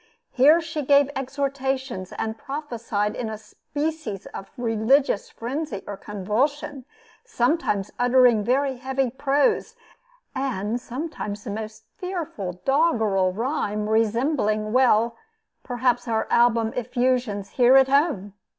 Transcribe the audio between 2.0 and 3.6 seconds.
and prophesied in a